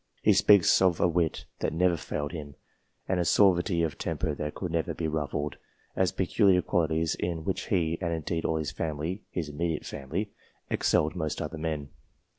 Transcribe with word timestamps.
He 0.23 0.33
speaks 0.33 0.81
of 0.81 0.99
a 0.99 1.07
wit 1.07 1.45
that 1.59 1.73
never 1.73 1.95
failed 1.95 2.31
him, 2.31 2.55
and 3.07 3.19
a 3.19 3.23
suavity 3.23 3.83
of 3.83 3.99
temper 3.99 4.33
that 4.33 4.55
could 4.55 4.71
never 4.71 4.95
be 4.95 5.07
ruffled, 5.07 5.57
as 5.95 6.11
peculiar 6.11 6.63
qualities 6.63 7.13
in 7.13 7.45
which 7.45 7.67
he, 7.67 7.99
and 8.01 8.11
indeed 8.11 8.43
all 8.43 8.57
his 8.57 8.71
family 8.71 9.21
(his 9.29 9.47
immediate 9.49 9.85
family), 9.85 10.31
excelled 10.71 11.15
most 11.15 11.39
other 11.39 11.59
men. 11.59 11.89